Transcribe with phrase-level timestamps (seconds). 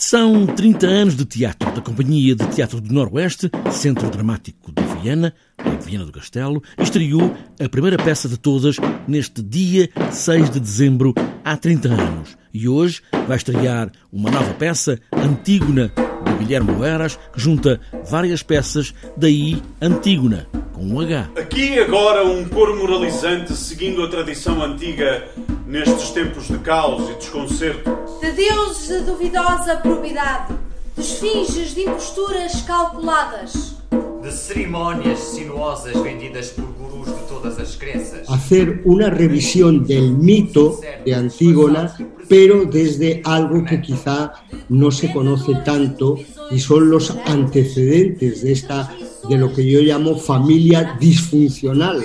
[0.00, 5.34] São 30 anos de teatro da Companhia de Teatro do Noroeste, Centro Dramático de Viena,
[5.62, 8.76] em Viena do Castelo, estreou a primeira peça de todas
[9.06, 11.12] neste dia 6 de dezembro,
[11.44, 12.38] há 30 anos.
[12.52, 15.92] E hoje vai estrear uma nova peça, Antígona,
[16.24, 17.78] de Guilherme Eras, que junta
[18.10, 21.30] várias peças, daí Antígona, com um H.
[21.36, 25.28] Aqui agora um coro moralizante seguindo a tradição antiga
[25.70, 27.96] nestes tempos de caos e desconcerto.
[28.20, 30.54] De deuses de duvidosa probidade,
[30.96, 33.76] de esfinges de imposturas calculadas.
[34.20, 38.28] De cerimónias sinuosas vendidas por gurus de todas as crenças.
[38.28, 41.96] Hacer una revisión del mito de Antígona,
[42.28, 44.32] pero desde algo que quizá
[44.68, 46.18] no se conoce tanto
[46.50, 48.92] y son los antecedentes de esta
[49.28, 52.02] de lo que yo llamo familia disfuncional,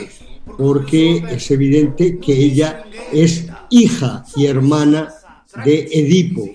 [0.57, 5.13] porque es evidente que ella es hija y hermana
[5.63, 6.49] de Edipo,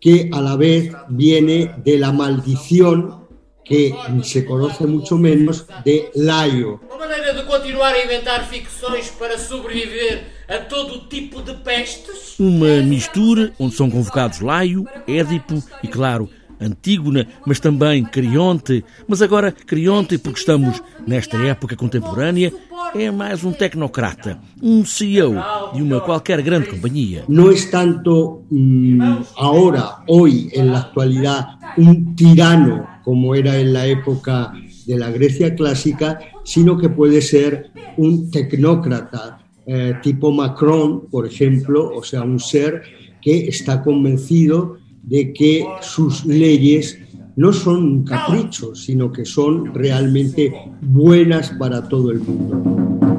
[0.00, 3.24] que a la vez viene de la maldición
[3.64, 6.80] que se conoce mucho menos de Laio.
[6.86, 12.38] Uma maneira de continuar a inventar ficções para sobreviver a todo tipo de pestes?
[12.38, 16.28] Uma mistura onde são convocados Laio, Édipo e, claro,
[16.60, 18.84] Antígona, mas também Crionte.
[19.08, 22.52] Mas agora, Crionte, porque estamos nesta época contemporânea,
[22.94, 25.34] é mais um tecnocrata, um CEO
[25.74, 27.24] de uma qualquer grande companhia.
[27.28, 33.86] No es tanto mm, ahora, hoy, en la actualidad, un tirano como era en la
[33.86, 34.52] época
[34.86, 41.90] de la Grecia clásica, sino que puede ser un tecnócrata eh, tipo Macron, por ejemplo,
[41.94, 42.82] o sea, un ser
[43.20, 46.98] que está convencido de que sus leyes
[47.36, 53.13] no son caprichos, sino que son realmente buenas para todo el mundo.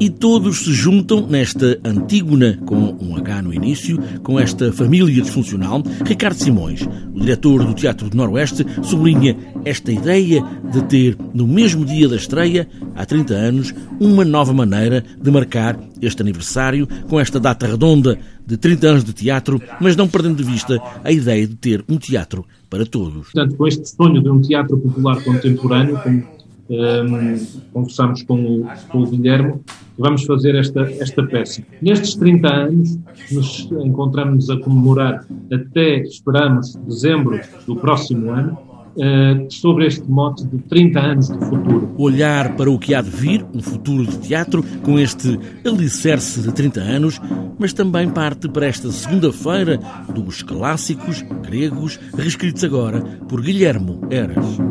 [0.00, 5.82] E todos se juntam nesta Antígona, com um H no início, com esta família disfuncional.
[6.06, 11.84] Ricardo Simões, o diretor do Teatro do Noroeste, sublinha esta ideia de ter, no mesmo
[11.84, 12.66] dia da estreia,
[12.96, 18.56] há 30 anos, uma nova maneira de marcar este aniversário com esta data redonda de
[18.56, 22.46] 30 anos de teatro, mas não perdendo de vista a ideia de ter um teatro
[22.70, 23.32] para todos.
[23.32, 26.39] Portanto, com este sonho de um teatro popular contemporâneo, como
[26.70, 29.54] um, conversamos com o, com o Guilherme,
[29.98, 31.62] vamos fazer esta, esta peça.
[31.82, 32.98] Nestes 30 anos,
[33.32, 38.56] nos encontramos a comemorar até, esperamos, dezembro do próximo ano,
[38.96, 41.92] uh, sobre este mote de 30 anos de futuro.
[41.98, 46.52] Olhar para o que há de vir, um futuro de teatro, com este alicerce de
[46.52, 47.20] 30 anos,
[47.58, 49.78] mas também parte para esta segunda-feira
[50.14, 54.69] dos clássicos gregos, reescritos agora por Guilhermo Eras.